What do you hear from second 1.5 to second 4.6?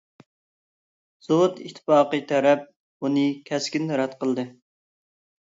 ئىتتىپاقى تەرەپ بۇنى كەسكىن رەت قىلدى.